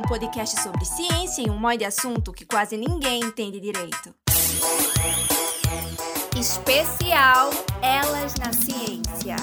[0.00, 4.14] um podcast sobre ciência e um monte de assunto que quase ninguém entende direito.
[6.38, 7.50] Especial
[7.82, 9.36] Elas na Ciência.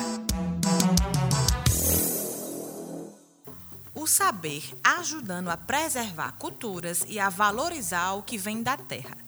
[3.93, 9.26] O saber ajudando a preservar culturas e a valorizar o que vem da terra.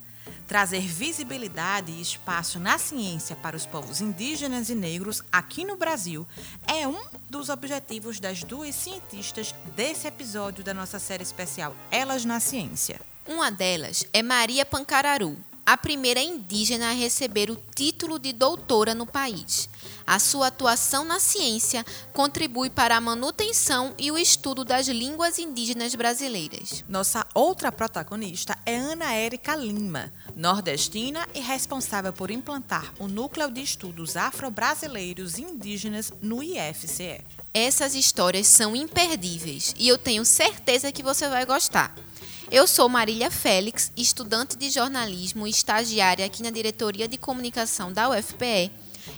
[0.50, 6.28] Trazer visibilidade e espaço na ciência para os povos indígenas e negros aqui no Brasil
[6.66, 7.00] é um
[7.30, 13.00] dos objetivos das duas cientistas desse episódio da nossa série especial Elas na Ciência.
[13.28, 15.38] Uma delas é Maria Pancararu,
[15.70, 19.70] a primeira indígena a receber o título de doutora no país.
[20.06, 25.94] A sua atuação na ciência contribui para a manutenção e o estudo das línguas indígenas
[25.94, 26.84] brasileiras.
[26.90, 33.62] Nossa outra protagonista é Ana Érica Lima, nordestina e responsável por implantar o Núcleo de
[33.62, 37.24] Estudos Afro-Brasileiros e Indígenas no IFCE.
[37.54, 41.94] Essas histórias são imperdíveis e eu tenho certeza que você vai gostar.
[42.52, 48.10] Eu sou Marília Félix, estudante de jornalismo e estagiária aqui na Diretoria de Comunicação da
[48.10, 48.72] UFPE.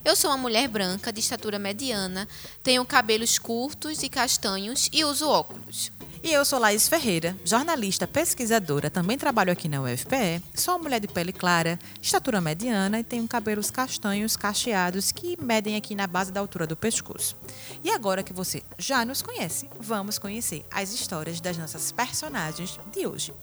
[0.04, 2.28] Eu sou uma mulher branca de estatura mediana,
[2.62, 5.94] tenho cabelos curtos e castanhos e uso óculos.
[6.24, 10.44] E eu sou Laís Ferreira, jornalista pesquisadora, também trabalho aqui na UFPE.
[10.54, 15.76] Sou uma mulher de pele clara, estatura mediana e tenho cabelos castanhos cacheados que medem
[15.76, 17.36] aqui na base da altura do pescoço.
[17.84, 23.08] E agora que você já nos conhece, vamos conhecer as histórias das nossas personagens de
[23.08, 23.34] hoje.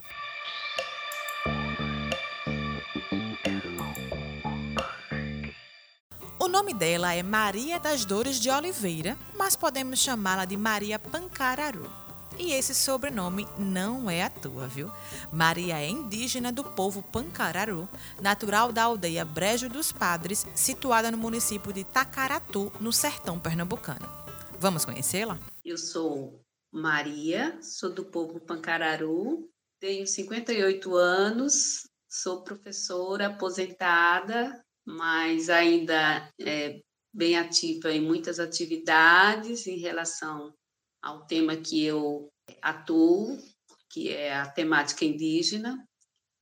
[6.39, 12.08] O nome dela é Maria das Dores de Oliveira, mas podemos chamá-la de Maria Pancararu.
[12.39, 14.91] E esse sobrenome não é à toa, viu?
[15.33, 17.89] Maria é indígena do povo Pancararu,
[18.23, 24.09] natural da aldeia Brejo dos Padres, situada no município de Tacaratu, no sertão pernambucano.
[24.59, 25.37] Vamos conhecê-la?
[25.65, 26.41] Eu sou
[26.73, 29.51] Maria, sou do povo Pancararu,
[29.81, 36.81] tenho 58 anos, sou professora aposentada, mas ainda é,
[37.13, 40.53] bem ativa em muitas atividades em relação
[41.03, 42.31] ao tema que eu
[42.63, 43.39] atuo,
[43.91, 45.87] que é a temática indígena.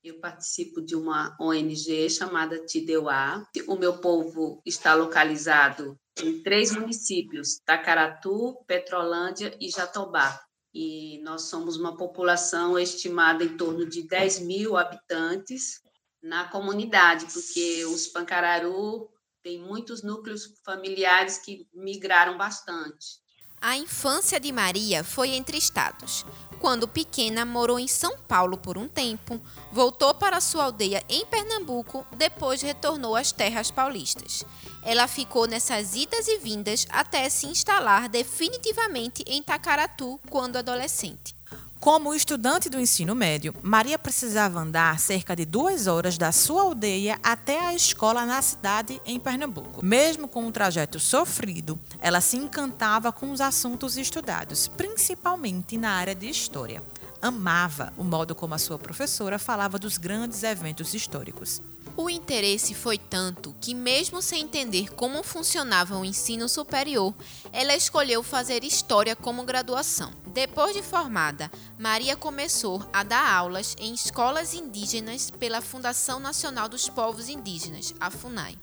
[0.03, 3.45] Eu participo de uma ONG chamada Tideuá.
[3.67, 10.41] O meu povo está localizado em três municípios: Tacaratu, Petrolândia e Jatobá.
[10.73, 15.81] E nós somos uma população estimada em torno de 10 mil habitantes
[16.23, 19.09] na comunidade, porque os Pancararu
[19.43, 23.25] têm muitos núcleos familiares que migraram bastante.
[23.61, 26.25] A infância de Maria foi entre estados.
[26.59, 29.41] Quando pequena, morou em São Paulo por um tempo,
[29.71, 34.43] voltou para sua aldeia em Pernambuco, depois retornou às terras paulistas.
[34.83, 41.36] Ela ficou nessas idas e vindas até se instalar definitivamente em Tacaratu quando adolescente.
[41.79, 47.19] Como estudante do ensino médio, Maria precisava andar cerca de duas horas da sua aldeia
[47.23, 49.85] até a escola na cidade, em Pernambuco.
[49.85, 56.15] Mesmo com um trajeto sofrido, ela se encantava com os assuntos estudados, principalmente na área
[56.15, 56.83] de história.
[57.23, 61.63] Amava o modo como a sua professora falava dos grandes eventos históricos.
[61.97, 67.15] O interesse foi tanto que, mesmo sem entender como funcionava o ensino superior,
[67.53, 70.13] ela escolheu fazer História como graduação.
[70.37, 76.91] Depois de formada, Maria começou a dar aulas em escolas indígenas pela Fundação Nacional dos
[76.91, 78.59] Povos Indígenas, a FUNAI.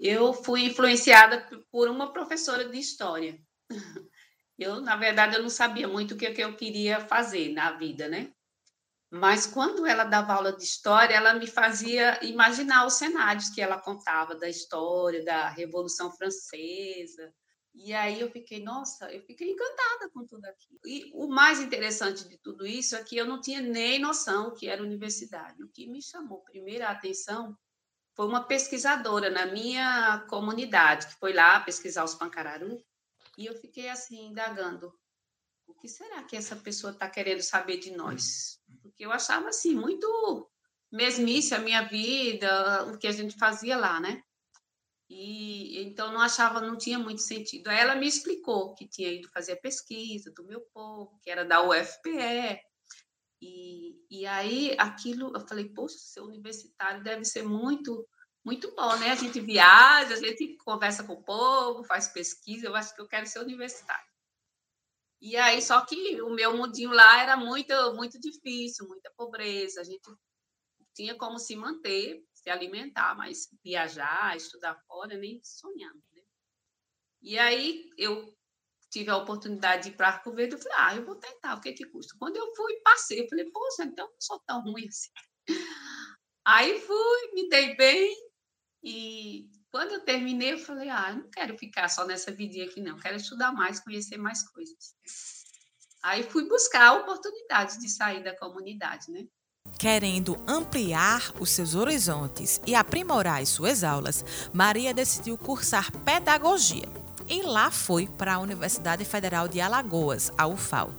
[0.00, 3.38] Eu fui influenciada por uma professora de História.
[4.58, 8.32] Eu, na verdade, eu não sabia muito o que eu queria fazer na vida, né?
[9.10, 13.80] Mas quando ela dava aula de história, ela me fazia imaginar os cenários que ela
[13.80, 17.32] contava da história, da Revolução Francesa.
[17.74, 20.78] E aí eu fiquei, nossa, eu fiquei encantada com tudo aquilo.
[20.84, 24.68] E o mais interessante de tudo isso é que eu não tinha nem noção que
[24.68, 25.62] era universidade.
[25.62, 27.56] O que me chamou primeiro a atenção
[28.14, 32.78] foi uma pesquisadora na minha comunidade, que foi lá pesquisar os pancararu,
[33.38, 34.92] e eu fiquei assim, indagando,
[35.66, 38.60] o que será que essa pessoa está querendo saber de nós?
[38.82, 40.50] Porque eu achava assim, muito
[40.90, 44.22] mesmice a minha vida, o que a gente fazia lá, né?
[45.14, 47.68] E então não achava, não tinha muito sentido.
[47.68, 51.44] Aí ela me explicou que tinha ido fazer a pesquisa do meu povo, que era
[51.44, 52.58] da UFPE.
[53.38, 58.08] E, e aí aquilo, eu falei, poxa, ser universitário deve ser muito,
[58.42, 59.10] muito bom, né?
[59.10, 63.06] A gente viaja, a gente conversa com o povo, faz pesquisa, eu acho que eu
[63.06, 64.06] quero ser universitário.
[65.20, 69.82] E aí, só que o meu mundinho lá era muito, muito difícil, muita pobreza.
[69.82, 70.10] A gente
[70.94, 76.02] tinha como se manter, se alimentar, mas viajar, estudar fora, nem sonhando.
[76.12, 76.22] Né?
[77.22, 78.36] E aí eu
[78.90, 81.60] tive a oportunidade de ir para Arco Verde, eu falei, ah, eu vou tentar, o
[81.60, 82.14] que que custa?
[82.18, 85.10] Quando eu fui, passei, eu falei, poxa, então não sou tão ruim assim.
[86.44, 88.14] Aí fui, me dei bem,
[88.82, 92.80] e quando eu terminei, eu falei, ah, eu não quero ficar só nessa vidinha aqui,
[92.80, 94.94] não, quero estudar mais, conhecer mais coisas.
[96.02, 99.24] Aí fui buscar a oportunidade de sair da comunidade, né?
[99.82, 106.88] Querendo ampliar os seus horizontes e aprimorar as suas aulas, Maria decidiu cursar pedagogia
[107.28, 110.92] e lá foi para a Universidade Federal de Alagoas, a UFAL.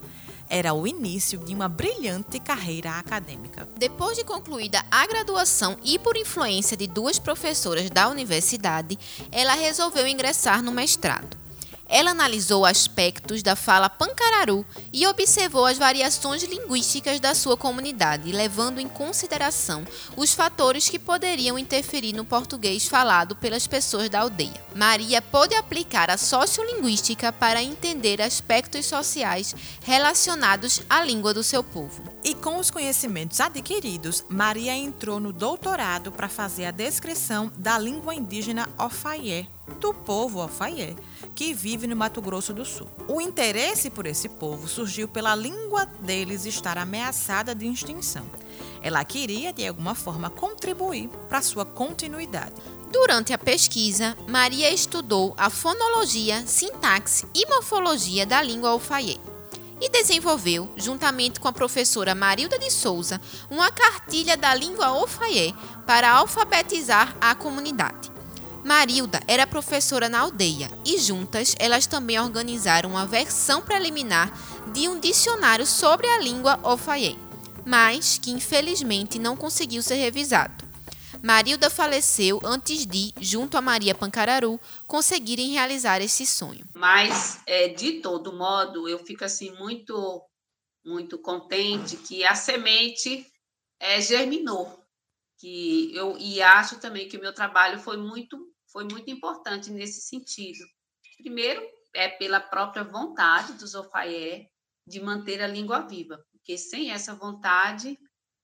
[0.49, 3.65] Era o início de uma brilhante carreira acadêmica.
[3.77, 8.99] Depois de concluída a graduação e por influência de duas professoras da universidade,
[9.31, 11.42] ela resolveu ingressar no mestrado.
[11.95, 18.79] Ela analisou aspectos da fala pancararu e observou as variações linguísticas da sua comunidade, levando
[18.79, 19.85] em consideração
[20.17, 24.59] os fatores que poderiam interferir no português falado pelas pessoas da aldeia.
[24.73, 32.01] Maria pôde aplicar a sociolinguística para entender aspectos sociais relacionados à língua do seu povo.
[32.23, 38.15] E com os conhecimentos adquiridos, Maria entrou no doutorado para fazer a descrição da língua
[38.15, 40.95] indígena Ofaié, do povo Ofaié,
[41.35, 42.87] que vive no Mato Grosso do Sul.
[43.07, 48.25] O interesse por esse povo surgiu pela língua deles estar ameaçada de extinção.
[48.81, 52.53] Ela queria, de alguma forma, contribuir para sua continuidade.
[52.91, 59.17] Durante a pesquisa, Maria estudou a fonologia, sintaxe e morfologia da língua Ofaié
[59.81, 65.53] e desenvolveu, juntamente com a professora Marilda de Souza, uma cartilha da língua Ofaié
[65.85, 68.12] para alfabetizar a comunidade.
[68.63, 74.31] Marilda era professora na aldeia e juntas elas também organizaram uma versão preliminar
[74.71, 77.17] de um dicionário sobre a língua Ofaié,
[77.65, 80.63] mas que infelizmente não conseguiu ser revisado.
[81.21, 86.65] Marilda faleceu antes de, junto a Maria Pancararu, conseguirem realizar esse sonho.
[86.73, 90.21] Mas, é, de todo modo, eu fico assim muito,
[90.85, 93.25] muito contente que a semente
[93.79, 94.81] é, germinou.
[95.39, 100.01] Que eu, e acho também que o meu trabalho foi muito foi muito importante nesse
[100.01, 100.65] sentido.
[101.17, 104.49] Primeiro, é pela própria vontade dos Ofaié
[104.85, 107.97] de manter a língua viva, porque sem essa vontade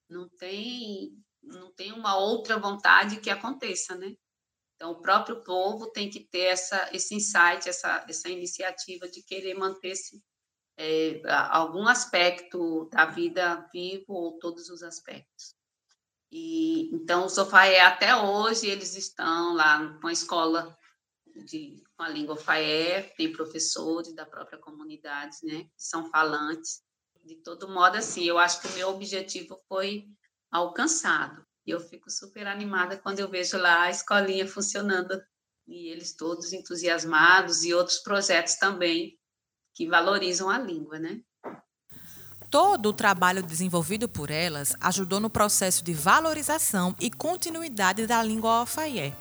[0.08, 4.14] não tem não tem uma outra vontade que aconteça, né?
[4.76, 9.54] Então, o próprio povo tem que ter essa, esse insight, essa, essa iniciativa de querer
[9.54, 10.22] manter-se
[10.78, 15.56] é, algum aspecto da vida vivo ou todos os aspectos.
[16.32, 20.78] E então o Sofaé até hoje eles estão lá com a escola
[21.46, 26.82] de com a língua Faé, tem professores da própria comunidade, né, que são falantes.
[27.26, 30.06] De todo modo assim, eu acho que o meu objetivo foi
[30.50, 31.46] alcançado.
[31.66, 35.22] E eu fico super animada quando eu vejo lá a escolinha funcionando
[35.68, 39.20] e eles todos entusiasmados e outros projetos também
[39.76, 41.22] que valorizam a língua, né?
[42.50, 48.60] Todo o trabalho desenvolvido por elas ajudou no processo de valorização e continuidade da língua
[48.62, 49.14] alfaié.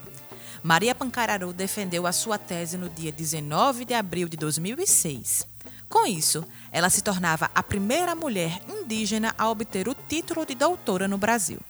[0.63, 5.47] Maria Pancararu defendeu a sua tese no dia 19 de abril de 2006.
[5.91, 6.43] Com isso,
[6.73, 11.61] ela se tornava a primeira mulher indígena a obter o título de doutora no Brasil.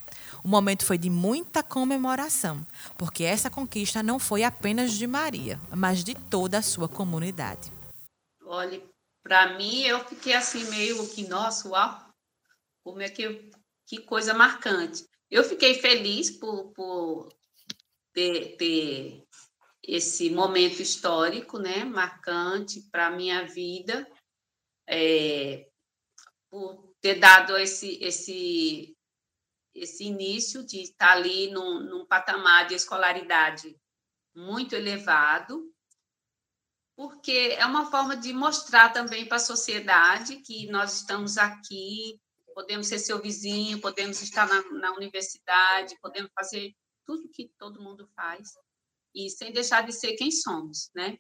[0.45, 2.65] O momento foi de muita comemoração,
[2.97, 7.73] porque essa conquista não foi apenas de Maria, mas de toda a sua comunidade.
[8.47, 8.81] Olha,
[9.29, 12.09] para mim, eu fiquei assim meio que, nossa, uau,
[12.83, 13.51] como é que,
[13.87, 15.07] que coisa marcante.
[15.31, 17.29] Eu fiquei feliz por, por
[18.15, 19.23] ter, ter
[19.83, 24.11] esse momento histórico, né, marcante para a minha vida,
[24.89, 25.69] é,
[26.51, 28.97] por ter dado esse, esse,
[29.75, 33.77] esse início de estar ali num, num patamar de escolaridade
[34.35, 35.71] muito elevado,
[36.99, 42.21] porque é uma forma de mostrar também para a sociedade que nós estamos aqui,
[42.53, 46.75] podemos ser seu vizinho, podemos estar na, na universidade, podemos fazer
[47.07, 48.49] tudo que todo mundo faz,
[49.15, 51.17] e sem deixar de ser quem somos, né?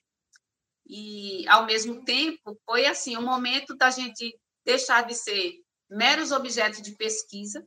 [0.84, 6.32] E, ao mesmo tempo, foi assim, o um momento da gente deixar de ser meros
[6.32, 7.64] objetos de pesquisa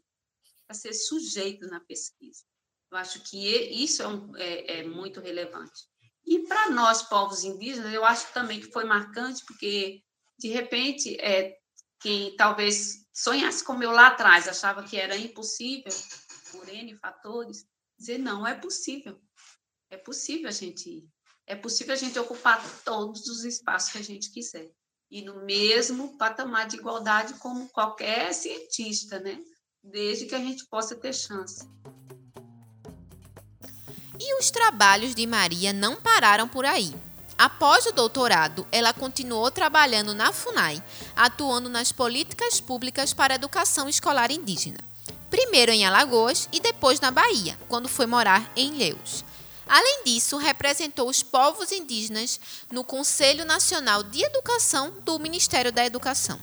[0.68, 2.44] para ser sujeito na pesquisa.
[2.92, 5.90] Eu acho que isso é, um, é, é muito relevante.
[6.26, 10.02] E para nós, povos indígenas, eu acho também que foi marcante, porque,
[10.38, 11.58] de repente, é,
[12.00, 15.94] quem talvez sonhasse como eu lá atrás, achava que era impossível,
[16.52, 17.66] por N fatores,
[17.98, 19.20] dizer, não, é possível.
[19.90, 21.10] É possível a gente ir.
[21.46, 24.72] É possível a gente ocupar todos os espaços que a gente quiser.
[25.10, 29.38] E no mesmo patamar de igualdade como qualquer cientista, né?
[29.84, 31.68] Desde que a gente possa ter chance.
[34.24, 36.94] E os trabalhos de Maria não pararam por aí.
[37.36, 40.84] Após o doutorado, ela continuou trabalhando na FUNAI,
[41.16, 44.78] atuando nas políticas públicas para a educação escolar indígena.
[45.32, 49.26] Primeiro em Alagoas e depois na Bahia, quando foi morar em Ilhéus.
[49.68, 52.40] Além disso, representou os povos indígenas
[52.72, 56.40] no Conselho Nacional de Educação do Ministério da Educação.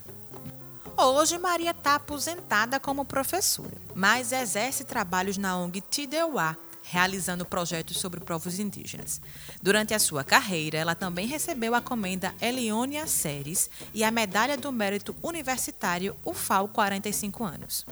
[0.97, 6.57] Hoje, Maria está aposentada como professora, mas exerce trabalhos na ONG Tideuá,
[6.91, 9.21] realizando projetos sobre povos indígenas.
[9.63, 14.73] Durante a sua carreira, ela também recebeu a comenda Eliônia Séries e a Medalha do
[14.73, 17.87] Mérito Universitário UFAL 45 anos.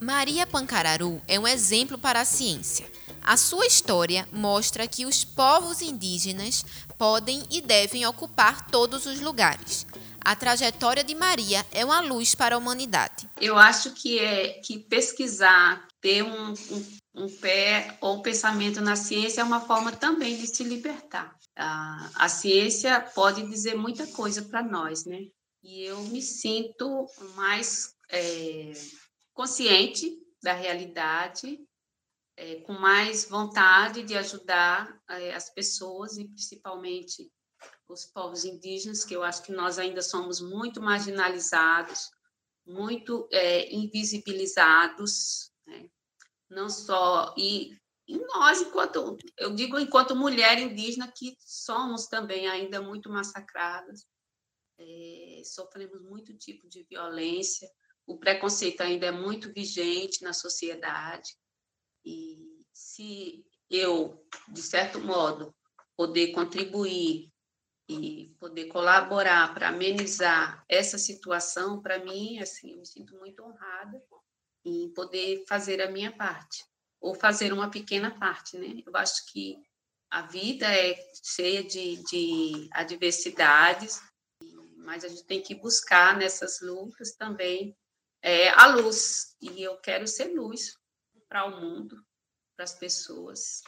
[0.00, 2.90] Maria Pancararu é um exemplo para a ciência.
[3.22, 6.66] A sua história mostra que os povos indígenas
[6.98, 9.86] podem e devem ocupar todos os lugares.
[10.20, 13.28] A trajetória de Maria é uma luz para a humanidade.
[13.40, 19.42] Eu acho que é que pesquisar, ter um, um, um pé ou pensamento na ciência
[19.42, 21.36] é uma forma também de se libertar.
[21.54, 25.26] A, a ciência pode dizer muita coisa para nós, né?
[25.62, 28.72] E eu me sinto mais é,
[29.32, 31.60] consciente da realidade,
[32.36, 37.30] é, com mais vontade de ajudar é, as pessoas e principalmente
[37.88, 42.10] os povos indígenas, que eu acho que nós ainda somos muito marginalizados,
[42.66, 45.51] muito é, invisibilizados?
[46.52, 52.80] Não só e, e, nós enquanto eu digo enquanto mulher indígena que somos também ainda
[52.80, 54.06] muito massacradas,
[54.78, 57.68] é, sofremos muito tipo de violência,
[58.06, 61.36] o preconceito ainda é muito vigente na sociedade
[62.04, 65.54] e se eu de certo modo
[65.96, 67.32] poder contribuir
[67.88, 74.02] e poder colaborar para amenizar essa situação, para mim, assim, eu me sinto muito honrada
[74.64, 76.64] em poder fazer a minha parte,
[77.00, 78.82] ou fazer uma pequena parte, né?
[78.86, 79.56] Eu acho que
[80.10, 84.00] a vida é cheia de, de adversidades,
[84.76, 87.76] mas a gente tem que buscar nessas lutas também
[88.20, 90.78] é, a luz, e eu quero ser luz
[91.28, 91.96] para o mundo,
[92.56, 93.62] para as pessoas.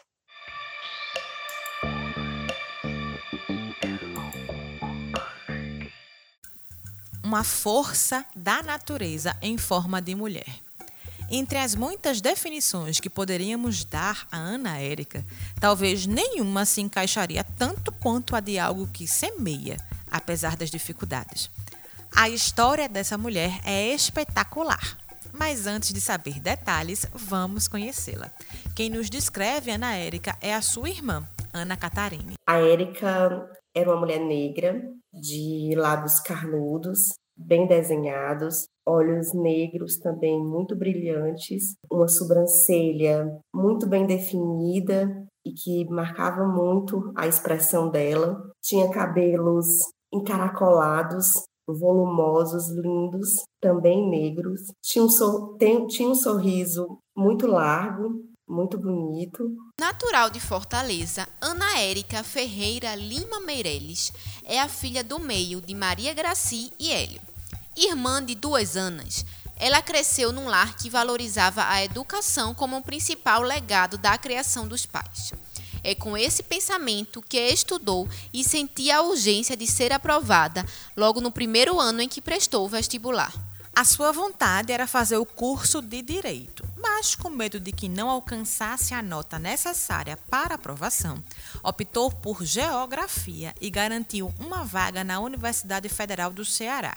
[7.24, 10.63] uma força da natureza em forma de mulher.
[11.37, 15.26] Entre as muitas definições que poderíamos dar a Ana Érica,
[15.59, 19.76] talvez nenhuma se encaixaria tanto quanto a de algo que semeia,
[20.09, 21.50] apesar das dificuldades.
[22.14, 24.97] A história dessa mulher é espetacular.
[25.33, 28.31] Mas antes de saber detalhes, vamos conhecê-la.
[28.76, 32.35] Quem nos descreve Ana Érica é a sua irmã, Ana Catarine.
[32.47, 34.81] A Érica era uma mulher negra,
[35.12, 45.26] de lábios carnudos, bem desenhados, olhos negros também muito brilhantes, uma sobrancelha muito bem definida
[45.45, 48.50] e que marcava muito a expressão dela.
[48.62, 49.67] Tinha cabelos
[50.12, 54.61] encaracolados, volumosos, lindos, também negros.
[54.83, 59.57] Tinha um, sor tem, tinha um sorriso muito largo, muito bonito.
[59.81, 64.12] Natural de Fortaleza, Ana Érica Ferreira Lima Meireles
[64.44, 67.20] é a filha do meio de Maria Graci e Hélio.
[67.76, 69.24] Irmã de duas Anas,
[69.56, 74.84] ela cresceu num lar que valorizava a educação como o principal legado da criação dos
[74.84, 75.32] pais.
[75.82, 80.64] É com esse pensamento que estudou e sentia a urgência de ser aprovada
[80.96, 83.32] logo no primeiro ano em que prestou o vestibular.
[83.76, 88.09] A sua vontade era fazer o curso de Direito, mas com medo de que não
[88.09, 91.21] alcançasse a nota necessária para aprovação,
[91.61, 96.97] optou por Geografia e garantiu uma vaga na Universidade Federal do Ceará.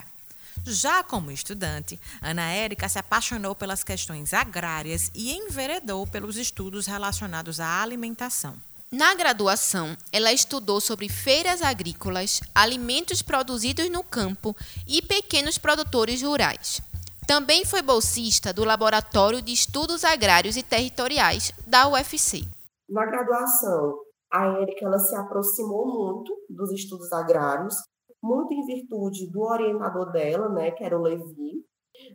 [0.64, 7.58] Já como estudante, Ana Érica se apaixonou pelas questões agrárias e enveredou pelos estudos relacionados
[7.58, 8.54] à alimentação.
[8.90, 16.80] Na graduação, ela estudou sobre feiras agrícolas, alimentos produzidos no campo e pequenos produtores rurais.
[17.26, 22.40] Também foi bolsista do Laboratório de Estudos Agrários e Territoriais da UFC.
[22.88, 23.98] Na graduação,
[24.32, 27.74] a Érica ela se aproximou muito dos estudos agrários,
[28.22, 31.62] muito em virtude do orientador dela, né, que era o Levi,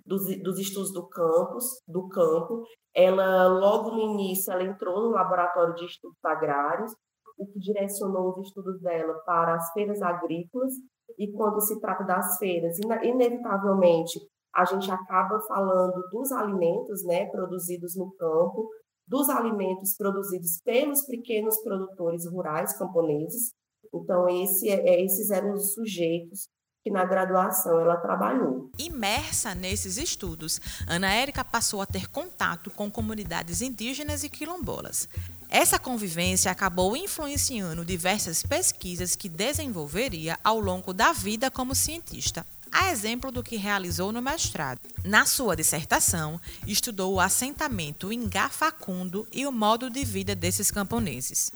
[0.05, 2.63] dos, dos estudos do campus, do campo.
[2.95, 6.91] Ela, logo no início, ela entrou no laboratório de estudos agrários,
[7.37, 10.73] o que direcionou os estudos dela para as feiras agrícolas,
[11.17, 14.19] e quando se trata das feiras, inevitavelmente,
[14.55, 18.69] a gente acaba falando dos alimentos né, produzidos no campo,
[19.07, 23.51] dos alimentos produzidos pelos pequenos produtores rurais camponeses.
[23.93, 26.47] Então, esse, é, é, esses eram os sujeitos
[26.83, 28.69] que na graduação ela trabalhou.
[28.77, 35.07] Imersa nesses estudos, Ana Érica passou a ter contato com comunidades indígenas e quilombolas.
[35.49, 42.91] Essa convivência acabou influenciando diversas pesquisas que desenvolveria ao longo da vida como cientista, a
[42.91, 44.79] exemplo do que realizou no mestrado.
[45.05, 51.51] Na sua dissertação, estudou o assentamento em Gafacundo e o modo de vida desses camponeses.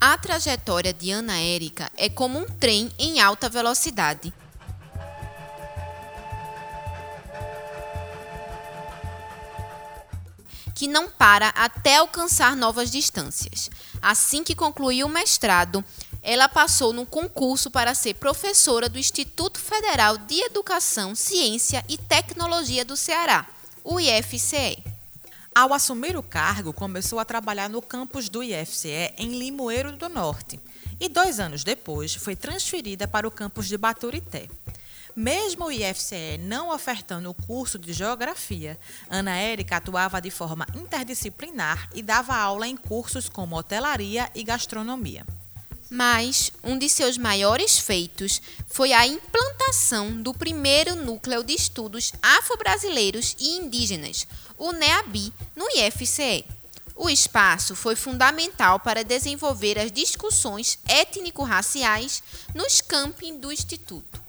[0.00, 4.34] A trajetória de Ana Érica é como um trem em alta velocidade.
[10.82, 13.70] Que não para até alcançar novas distâncias.
[14.02, 15.84] Assim que concluiu o mestrado,
[16.20, 22.84] ela passou no concurso para ser professora do Instituto Federal de Educação, Ciência e Tecnologia
[22.84, 23.46] do Ceará,
[23.84, 24.82] o IFCE.
[25.54, 30.58] Ao assumir o cargo, começou a trabalhar no campus do IFCE em Limoeiro do Norte
[30.98, 34.48] e dois anos depois foi transferida para o campus de Baturité.
[35.14, 38.78] Mesmo o IFCE não ofertando o curso de Geografia,
[39.10, 45.26] Ana Érica atuava de forma interdisciplinar e dava aula em cursos como hotelaria e gastronomia.
[45.90, 53.36] Mas um de seus maiores feitos foi a implantação do primeiro núcleo de estudos afro-brasileiros
[53.38, 54.26] e indígenas,
[54.56, 56.46] o NEABI, no IFCE.
[56.96, 62.22] O espaço foi fundamental para desenvolver as discussões étnico-raciais
[62.54, 64.21] nos camping do Instituto.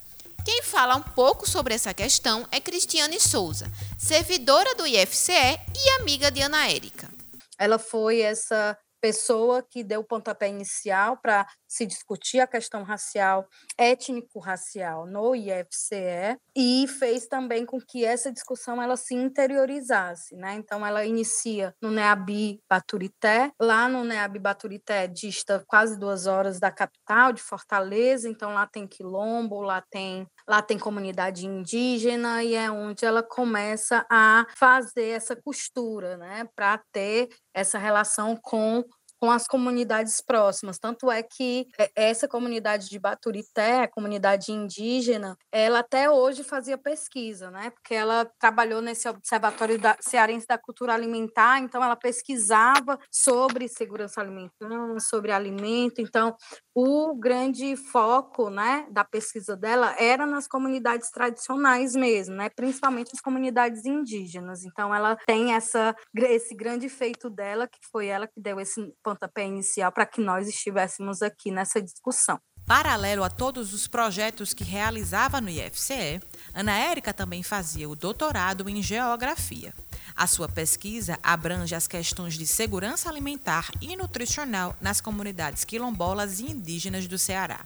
[0.45, 6.29] Quem fala um pouco sobre essa questão é Cristiane Souza, servidora do IFCE e amiga
[6.29, 7.09] de Ana Érica.
[7.57, 13.47] Ela foi essa pessoa que deu o pontapé inicial para se discutir a questão racial,
[13.79, 20.53] étnico-racial no IFCE e fez também com que essa discussão ela se interiorizasse, né?
[20.53, 26.71] Então ela inicia no NEABI Baturité, lá no NEABI Baturité dista quase duas horas da
[26.71, 32.69] capital de Fortaleza, então lá tem quilombo, lá tem lá tem comunidade indígena e é
[32.69, 38.83] onde ela começa a fazer essa costura, né, para ter essa relação com
[39.23, 40.77] com as comunidades próximas.
[40.77, 46.77] Tanto é que é, essa comunidade de Baturité, a comunidade indígena, ela até hoje fazia
[46.77, 47.69] pesquisa, né?
[47.69, 54.19] Porque ela trabalhou nesse Observatório da, Cearense da Cultura Alimentar, então ela pesquisava sobre segurança
[54.19, 56.01] alimentar, sobre alimento.
[56.01, 56.35] Então,
[56.75, 62.49] o grande foco, né, da pesquisa dela era nas comunidades tradicionais mesmo, né?
[62.49, 64.65] Principalmente as comunidades indígenas.
[64.65, 69.45] Então, ela tem essa esse grande feito dela, que foi ela que deu esse pontapé
[69.45, 72.39] inicial para que nós estivéssemos aqui nessa discussão.
[72.65, 76.21] Paralelo a todos os projetos que realizava no IFCE,
[76.53, 79.73] Ana Érica também fazia o doutorado em Geografia.
[80.15, 86.45] A sua pesquisa abrange as questões de segurança alimentar e nutricional nas comunidades quilombolas e
[86.45, 87.65] indígenas do Ceará.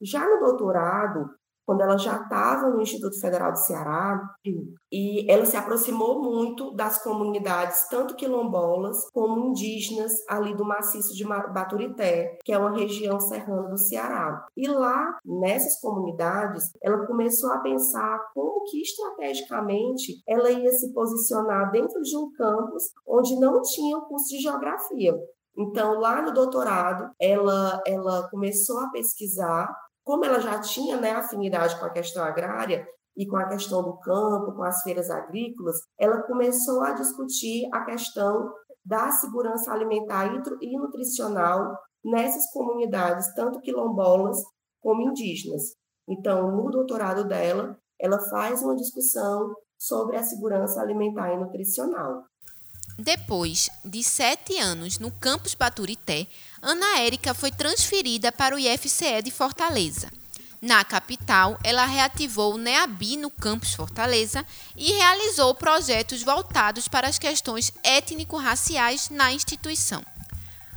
[0.00, 1.30] Já no doutorado,
[1.66, 4.20] quando ela já estava no Instituto Federal do Ceará,
[4.92, 11.24] e ela se aproximou muito das comunidades, tanto quilombolas como indígenas, ali do maciço de
[11.24, 14.46] Baturité, que é uma região serrana do Ceará.
[14.56, 21.70] E lá, nessas comunidades, ela começou a pensar como que estrategicamente ela ia se posicionar
[21.70, 25.14] dentro de um campus onde não tinha o curso de geografia.
[25.56, 29.72] Então, lá no doutorado, ela, ela começou a pesquisar
[30.04, 32.86] como ela já tinha né, afinidade com a questão agrária
[33.16, 37.84] e com a questão do campo, com as feiras agrícolas, ela começou a discutir a
[37.84, 38.52] questão
[38.84, 40.26] da segurança alimentar
[40.60, 44.36] e nutricional nessas comunidades, tanto quilombolas
[44.80, 45.74] como indígenas.
[46.06, 52.24] Então, no doutorado dela, ela faz uma discussão sobre a segurança alimentar e nutricional.
[52.98, 56.28] Depois de sete anos no campus Baturité,
[56.62, 60.08] Ana Érica foi transferida para o IFCE de Fortaleza.
[60.62, 67.18] Na capital, ela reativou o NEABI no campus Fortaleza e realizou projetos voltados para as
[67.18, 70.04] questões étnico-raciais na instituição.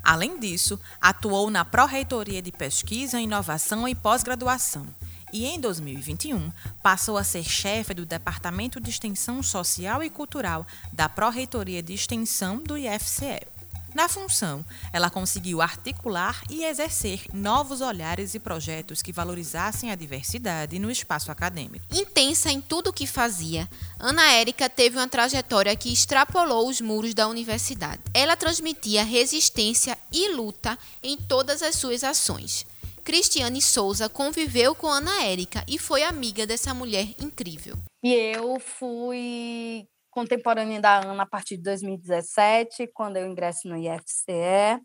[0.04, 4.88] Além disso, atuou na Pró-Reitoria de Pesquisa, Inovação e Pós-Graduação
[5.32, 11.10] e, em 2021, passou a ser chefe do Departamento de Extensão Social e Cultural da
[11.10, 13.58] Pró-Reitoria de Extensão do IFCE.
[13.98, 14.64] Na função,
[14.94, 21.32] ela conseguiu articular e exercer novos olhares e projetos que valorizassem a diversidade no espaço
[21.32, 21.84] acadêmico.
[21.92, 23.68] Intensa em tudo o que fazia,
[24.00, 28.02] Ana Érica teve uma trajetória que extrapolou os muros da universidade.
[28.14, 32.68] Ela transmitia resistência e luta em todas as suas ações.
[33.08, 37.78] Cristiane Souza conviveu com Ana Érica e foi amiga dessa mulher incrível.
[38.04, 44.82] E eu fui contemporânea da Ana a partir de 2017, quando eu ingresso no IFCE.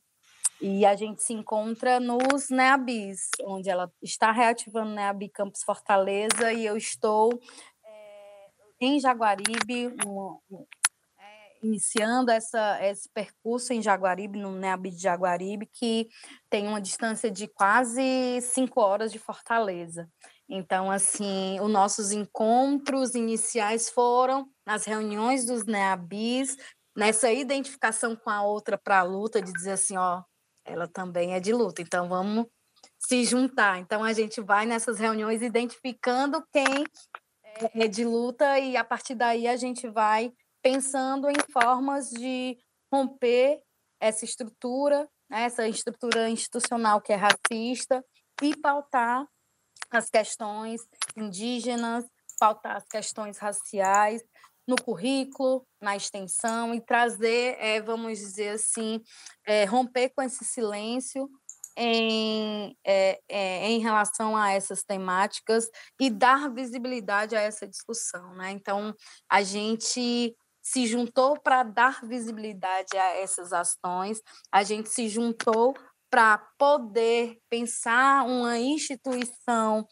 [0.60, 6.52] E a gente se encontra nos NEABIs, onde ela está reativando o NEABI Campus Fortaleza
[6.52, 7.28] e eu estou
[7.84, 10.38] é, em Jaguaribe, um,
[11.62, 16.08] iniciando essa, esse percurso em Jaguaribe, no NEAB de Jaguaribe, que
[16.50, 20.08] tem uma distância de quase cinco horas de Fortaleza.
[20.48, 26.56] Então, assim, os nossos encontros iniciais foram nas reuniões dos NEABIs,
[26.96, 30.22] nessa identificação com a outra para a luta, de dizer assim, ó,
[30.64, 32.46] ela também é de luta, então vamos
[32.98, 33.78] se juntar.
[33.78, 36.84] Então, a gente vai nessas reuniões identificando quem
[37.74, 42.58] é de luta e, a partir daí, a gente vai pensando em formas de
[42.92, 43.60] romper
[44.00, 48.04] essa estrutura, né, essa estrutura institucional que é racista,
[48.40, 49.26] e pautar
[49.90, 50.82] as questões
[51.16, 52.04] indígenas,
[52.38, 54.22] pautar as questões raciais
[54.66, 59.00] no currículo, na extensão, e trazer, é, vamos dizer assim,
[59.46, 61.28] é, romper com esse silêncio
[61.76, 65.68] em, é, é, em relação a essas temáticas
[66.00, 68.34] e dar visibilidade a essa discussão.
[68.34, 68.52] Né?
[68.52, 68.94] Então,
[69.28, 75.74] a gente se juntou para dar visibilidade a essas ações, a gente se juntou
[76.08, 79.86] para poder pensar uma instituição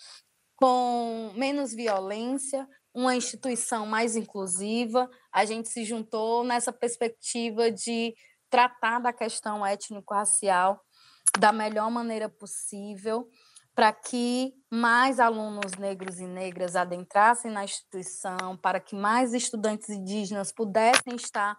[0.55, 5.09] com menos violência, uma instituição mais inclusiva.
[5.33, 8.15] A gente se juntou nessa perspectiva de
[8.51, 10.81] tratar da questão étnico-racial
[11.39, 13.29] da melhor maneira possível
[13.81, 20.53] para que mais alunos negros e negras adentrassem na instituição, para que mais estudantes indígenas
[20.53, 21.57] pudessem estar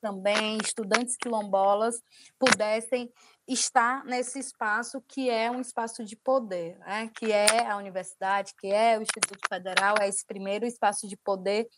[0.00, 2.02] também, estudantes quilombolas
[2.36, 3.12] pudessem
[3.46, 7.08] estar nesse espaço que é um espaço de poder, né?
[7.14, 11.68] que é a universidade, que é o Instituto Federal, é esse primeiro espaço de poder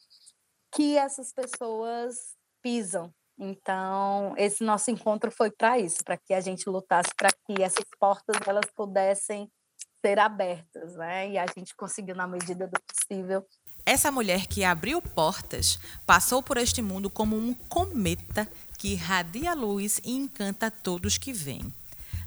[0.72, 2.14] que essas pessoas
[2.62, 3.12] pisam.
[3.38, 7.84] Então, esse nosso encontro foi para isso, para que a gente lutasse para que essas
[8.00, 9.46] portas elas pudessem
[10.04, 11.30] ser abertas, né?
[11.30, 13.46] E a gente conseguiu, na medida do possível.
[13.86, 18.46] Essa mulher que abriu portas passou por este mundo como um cometa
[18.78, 21.72] que irradia luz e encanta todos que vêm.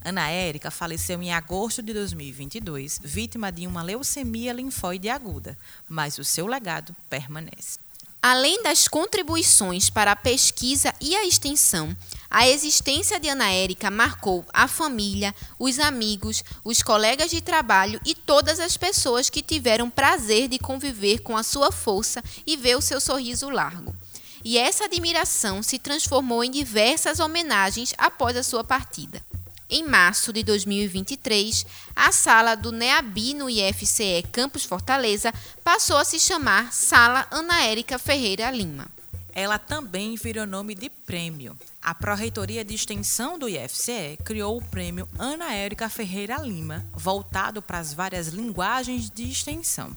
[0.03, 6.23] Ana Érica faleceu em agosto de 2022, vítima de uma leucemia linfóide aguda, mas o
[6.23, 7.79] seu legado permanece.
[8.21, 11.95] Além das contribuições para a pesquisa e a extensão,
[12.29, 18.13] a existência de Ana Érica marcou a família, os amigos, os colegas de trabalho e
[18.13, 22.81] todas as pessoas que tiveram prazer de conviver com a sua força e ver o
[22.81, 23.95] seu sorriso largo.
[24.43, 29.21] E essa admiração se transformou em diversas homenagens após a sua partida.
[29.69, 36.19] Em março de 2023, a sala do NEABI no IFCE Campus Fortaleza passou a se
[36.19, 38.87] chamar Sala Ana Érica Ferreira Lima.
[39.33, 41.57] Ela também virou nome de prêmio.
[41.87, 47.79] A Pró-Reitoria de Extensão do IFCE criou o prêmio Ana Érica Ferreira Lima, voltado para
[47.79, 49.95] as várias linguagens de extensão.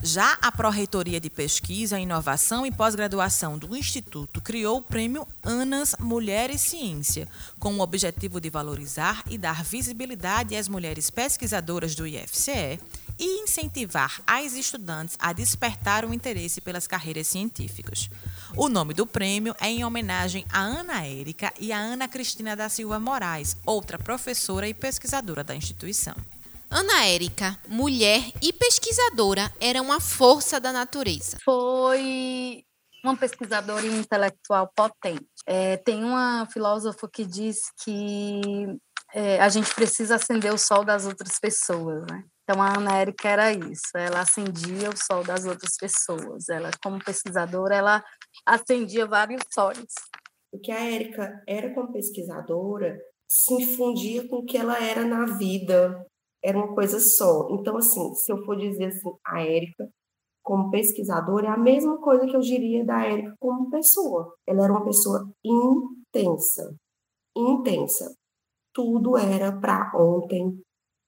[0.00, 6.48] Já a Pró-Reitoria de Pesquisa, Inovação e Pós-Graduação do Instituto criou o Prêmio ANAS Mulher
[6.48, 7.26] e Ciência,
[7.58, 12.78] com o objetivo de valorizar e dar visibilidade às mulheres pesquisadoras do IFCE
[13.18, 18.08] e incentivar as estudantes a despertar o interesse pelas carreiras científicas.
[18.54, 22.68] O nome do prêmio é em homenagem a Ana Érica e a Ana Cristina da
[22.68, 26.14] Silva Moraes, outra professora e pesquisadora da instituição.
[26.70, 31.38] Ana Érica, mulher e pesquisadora, era uma força da natureza.
[31.44, 32.64] Foi
[33.04, 35.26] uma pesquisadora intelectual potente.
[35.46, 38.76] É, tem uma filósofa que diz que
[39.14, 42.24] é, a gente precisa acender o sol das outras pessoas, né?
[42.48, 46.48] Então a Ana Érica era isso, ela acendia o sol das outras pessoas.
[46.48, 48.04] Ela, como pesquisadora, ela
[48.46, 49.84] acendia vários sóis.
[50.52, 52.96] O que a Érica era como pesquisadora
[53.28, 56.06] se infundia com o que ela era na vida,
[56.40, 57.48] era uma coisa só.
[57.50, 59.88] Então, assim, se eu for dizer assim, a Érica
[60.40, 64.32] como pesquisadora, é a mesma coisa que eu diria da Érica como pessoa.
[64.46, 66.76] Ela era uma pessoa intensa,
[67.36, 68.14] intensa.
[68.72, 70.62] Tudo era para ontem,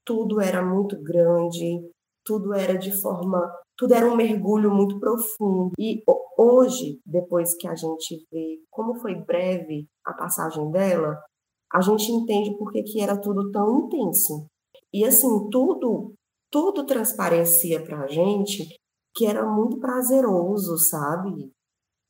[0.08, 1.86] tudo era muito grande,
[2.24, 5.72] tudo era de forma, tudo era um mergulho muito profundo.
[5.78, 6.02] E
[6.38, 11.14] hoje, depois que a gente vê como foi breve a passagem dela,
[11.70, 14.46] a gente entende por que, que era tudo tão intenso.
[14.90, 16.14] E assim, tudo,
[16.50, 18.66] tudo transparecia para a gente
[19.14, 21.52] que era muito prazeroso, sabe?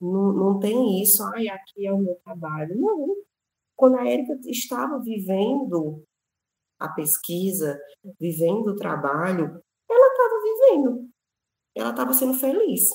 [0.01, 2.81] Não, não tem isso, ai, aqui é o meu trabalho.
[2.81, 3.17] Não.
[3.75, 6.05] Quando a Érica estava vivendo
[6.79, 7.79] a pesquisa,
[8.21, 9.61] vivendo o trabalho,
[9.91, 11.09] ela estava vivendo,
[11.77, 12.89] ela estava sendo feliz,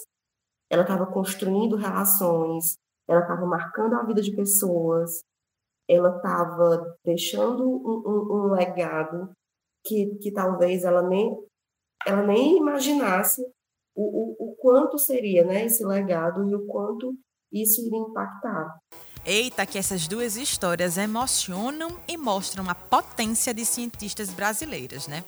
[0.69, 2.75] ela estava construindo relações,
[3.07, 5.21] ela estava marcando a vida de pessoas,
[5.89, 9.31] ela estava deixando um, um, um legado
[9.85, 11.37] que, que talvez ela nem,
[12.05, 13.41] ela nem imaginasse
[13.95, 17.13] o, o, o quanto seria né, esse legado e o quanto
[17.51, 18.79] isso iria impactar.
[19.25, 25.23] Eita, que essas duas histórias emocionam e mostram a potência de cientistas brasileiras, né?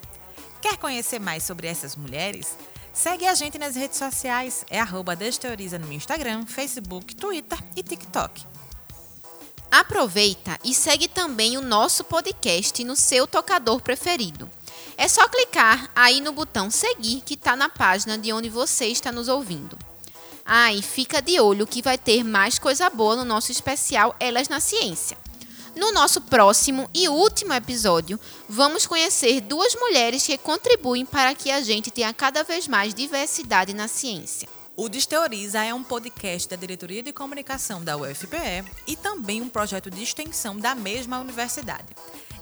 [0.60, 2.56] Quer conhecer mais sobre essas mulheres?
[2.92, 4.80] Segue a gente nas redes sociais, é
[5.16, 8.44] Desteoriza no Instagram, Facebook, Twitter e TikTok.
[9.70, 14.48] Aproveita e segue também o nosso podcast no seu tocador preferido.
[14.96, 19.12] É só clicar aí no botão seguir que está na página de onde você está
[19.12, 19.76] nos ouvindo.
[20.46, 24.48] Ah, e fica de olho que vai ter mais coisa boa no nosso especial Elas
[24.48, 25.18] na Ciência.
[25.74, 31.60] No nosso próximo e último episódio, vamos conhecer duas mulheres que contribuem para que a
[31.60, 34.48] gente tenha cada vez mais diversidade na ciência.
[34.76, 39.90] O Desteoriza é um podcast da Diretoria de Comunicação da UFPE e também um projeto
[39.90, 41.94] de extensão da mesma universidade.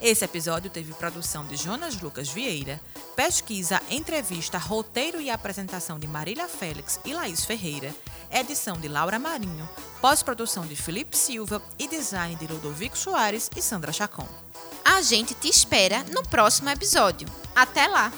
[0.05, 2.79] Esse episódio teve produção de Jonas Lucas Vieira,
[3.17, 7.90] pesquisa, entrevista, roteiro e apresentação de Marília Félix e Laís Ferreira,
[8.31, 9.67] edição de Laura Marinho,
[10.03, 14.29] pós-produção de Felipe Silva e design de Ludovico Soares e Sandra Chacon.
[14.85, 17.27] A gente te espera no próximo episódio.
[17.57, 18.12] Até lá!